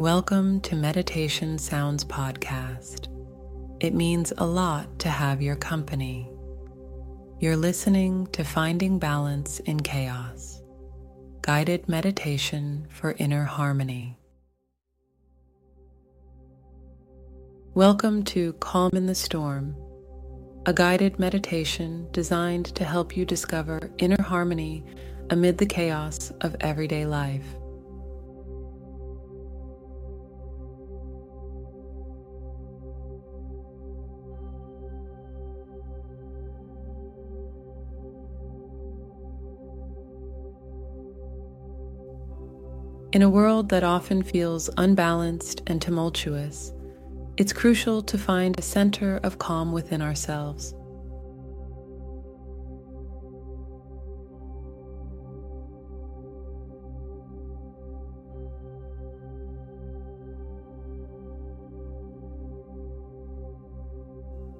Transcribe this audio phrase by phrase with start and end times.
[0.00, 3.08] Welcome to Meditation Sounds Podcast.
[3.80, 6.26] It means a lot to have your company.
[7.38, 10.62] You're listening to Finding Balance in Chaos,
[11.42, 14.18] guided meditation for inner harmony.
[17.74, 19.76] Welcome to Calm in the Storm,
[20.64, 24.82] a guided meditation designed to help you discover inner harmony
[25.28, 27.44] amid the chaos of everyday life.
[43.20, 46.72] In a world that often feels unbalanced and tumultuous,
[47.36, 50.74] it's crucial to find a center of calm within ourselves.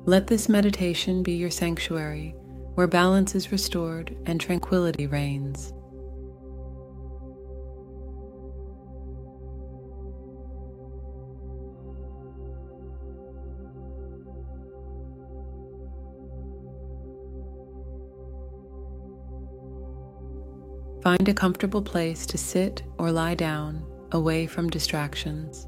[0.05, 2.35] Let this meditation be your sanctuary
[2.75, 5.73] where balance is restored and tranquility reigns.
[21.03, 25.67] Find a comfortable place to sit or lie down away from distractions.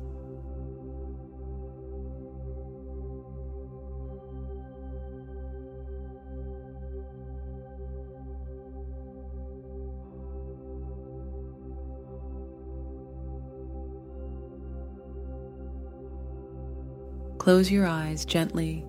[17.39, 18.85] Close your eyes gently,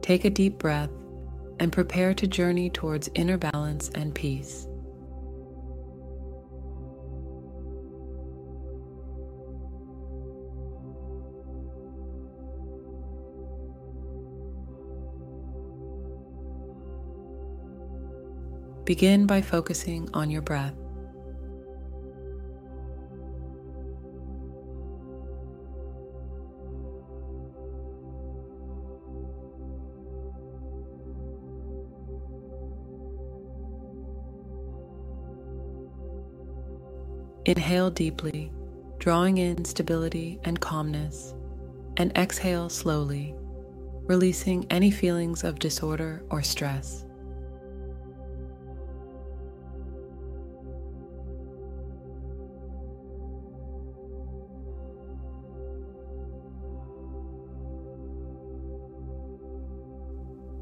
[0.00, 0.90] take a deep breath,
[1.58, 4.67] and prepare to journey towards inner balance and peace.
[18.88, 20.72] Begin by focusing on your breath.
[37.44, 38.50] Inhale deeply,
[38.98, 41.34] drawing in stability and calmness,
[41.98, 43.34] and exhale slowly,
[44.06, 47.04] releasing any feelings of disorder or stress.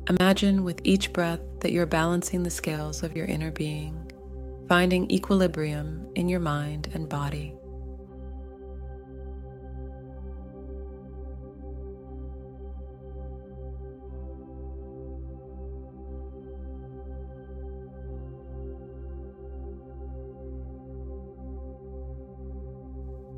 [0.09, 4.13] Imagine with each breath that you're balancing the scales of your inner being,
[4.69, 7.57] finding equilibrium in your mind and body.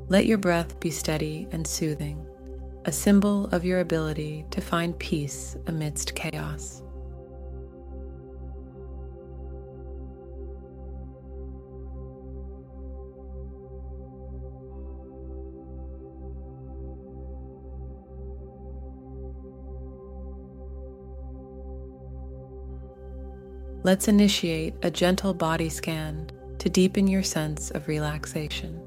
[0.07, 2.28] Let your breath be steady and soothing
[2.89, 6.81] a symbol of your ability to find peace amidst chaos.
[23.83, 28.78] Let's initiate a gentle body scan to deepen your sense of relaxation.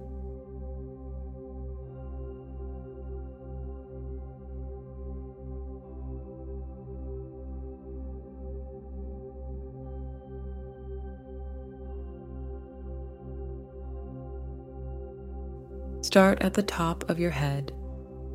[16.13, 17.73] Start at the top of your head,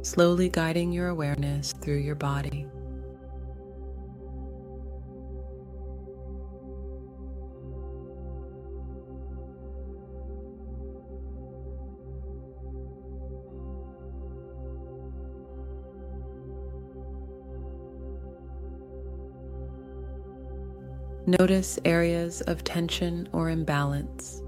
[0.01, 2.65] slowly guiding your awareness through your body.
[21.27, 24.41] Notice areas of tension or imbalance.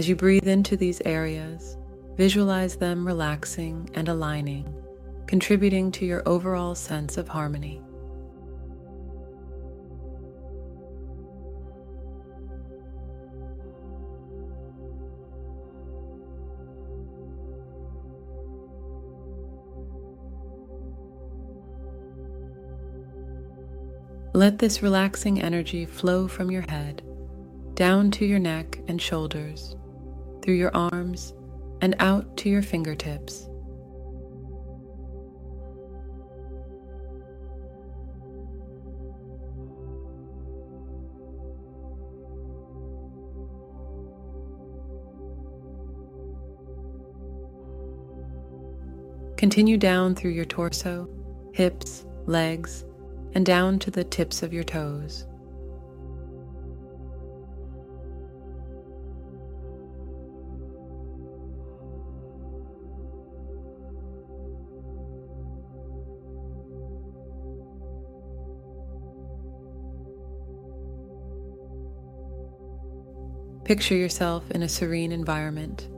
[0.00, 1.76] As you breathe into these areas,
[2.16, 4.74] visualize them relaxing and aligning,
[5.26, 7.82] contributing to your overall sense of harmony.
[24.32, 27.02] Let this relaxing energy flow from your head
[27.74, 29.76] down to your neck and shoulders
[30.42, 31.34] through your arms,
[31.80, 33.48] and out to your fingertips.
[49.36, 51.08] Continue down through your torso,
[51.54, 52.84] hips, legs,
[53.32, 55.26] and down to the tips of your toes.
[73.70, 75.88] Picture yourself in a serene environment,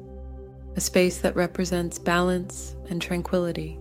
[0.76, 3.80] a space that represents balance and tranquility.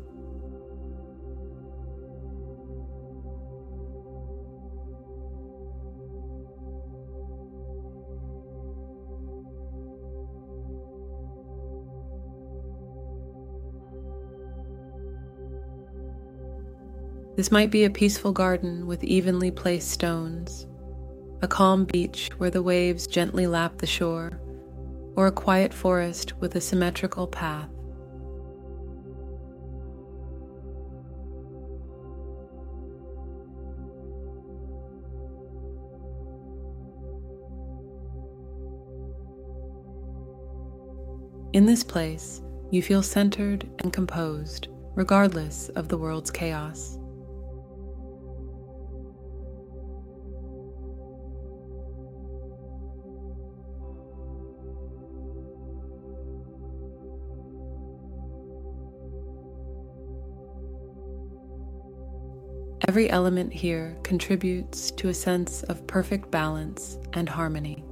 [17.36, 20.66] This might be a peaceful garden with evenly placed stones
[21.42, 24.40] a calm beach where the waves gently lap the shore,
[25.16, 27.68] or a quiet forest with a symmetrical path.
[41.54, 46.98] In this place, you feel centered and composed, regardless of the world's chaos.
[62.92, 67.86] Every element here contributes to a sense of perfect balance and harmony.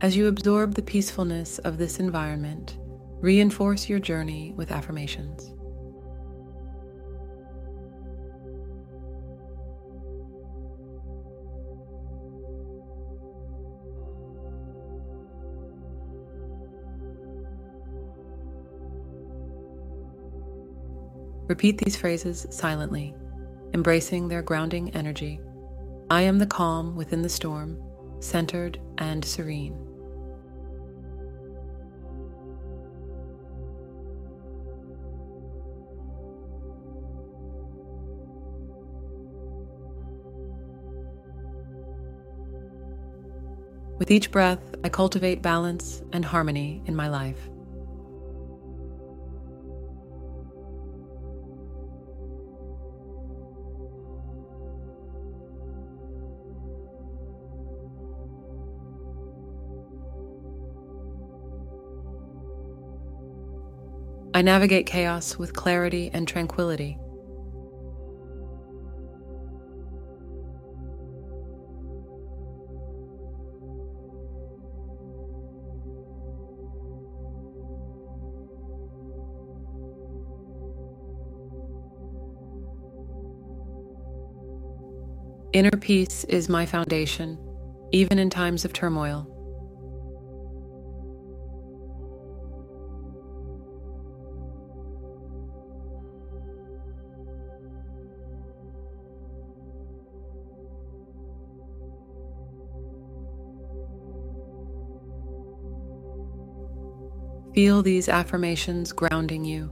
[0.00, 2.78] As you absorb the peacefulness of this environment,
[3.20, 5.55] reinforce your journey with affirmations.
[21.48, 23.14] Repeat these phrases silently,
[23.72, 25.40] embracing their grounding energy.
[26.10, 27.80] I am the calm within the storm,
[28.18, 29.78] centered and serene.
[43.98, 47.48] With each breath, I cultivate balance and harmony in my life.
[64.36, 66.98] I navigate chaos with clarity and tranquility.
[85.54, 87.38] Inner peace is my foundation,
[87.90, 89.35] even in times of turmoil.
[107.56, 109.70] Feel these affirmations grounding you,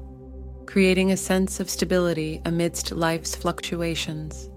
[0.64, 4.48] creating a sense of stability amidst life's fluctuations.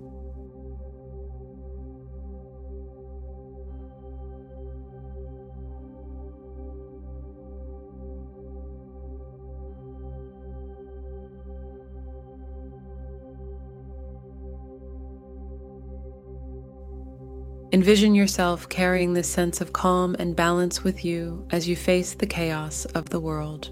[17.78, 22.26] Envision yourself carrying this sense of calm and balance with you as you face the
[22.26, 23.70] chaos of the world.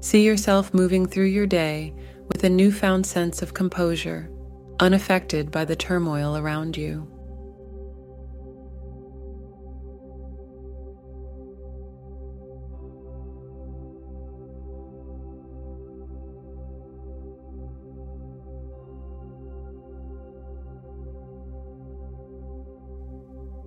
[0.00, 1.94] See yourself moving through your day
[2.26, 4.28] with a newfound sense of composure,
[4.80, 7.08] unaffected by the turmoil around you.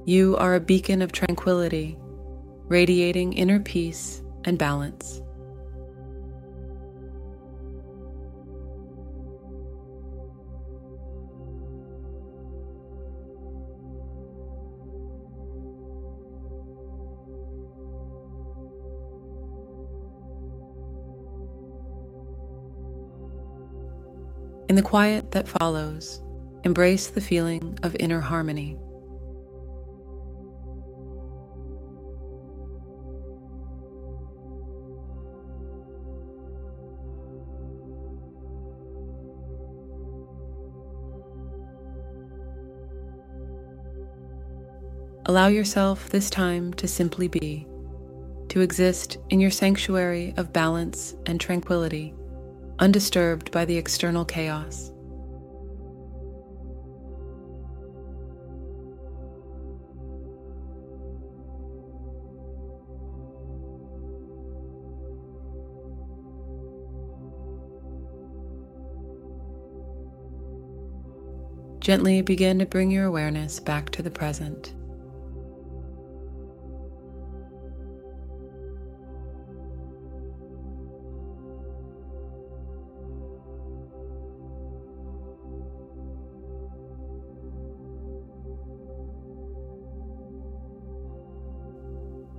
[0.08, 1.98] You are a beacon of tranquility,
[2.68, 5.20] radiating inner peace and balance.
[24.68, 26.24] In the quiet that follows,
[26.64, 28.80] embrace the feeling of inner harmony.
[45.28, 47.68] Allow yourself this time to simply be,
[48.50, 52.16] to exist in your sanctuary of balance and tranquility,
[52.79, 54.91] undisturbed by the external chaos.
[71.79, 74.74] Gently begin to bring your awareness back to the present.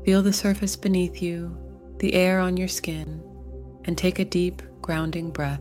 [0.06, 1.58] Feel the surface beneath you,
[1.98, 3.20] the air on your skin,
[3.86, 5.60] and take a deep, grounding breath.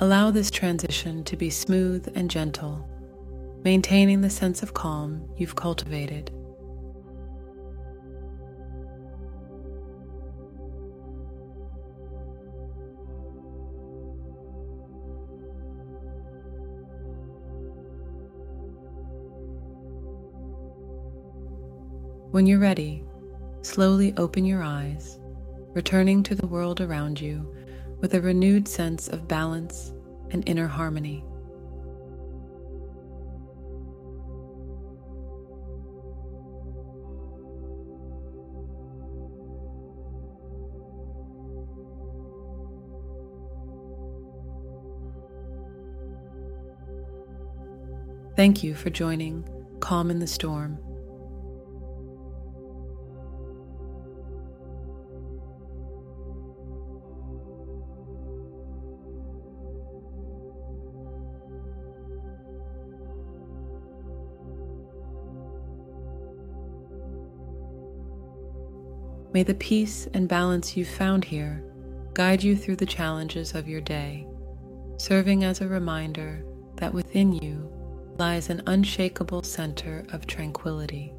[0.00, 2.88] Allow this transition to be smooth and gentle
[3.64, 6.30] maintaining the sense of calm you've cultivated.
[22.32, 23.04] When you're ready,
[23.60, 25.20] slowly open your eyes,
[25.74, 27.54] returning to the world around you
[28.00, 29.92] with a renewed sense of balance
[30.30, 31.24] and inner harmony.
[48.34, 49.44] Thank you for joining
[49.80, 50.78] Calm in the Storm.
[69.34, 71.62] May the peace and balance you've found here
[72.14, 74.26] guide you through the challenges of your day,
[74.96, 76.44] serving as a reminder
[76.76, 77.70] that within you
[78.22, 81.12] lies an unshakable center of tranquility.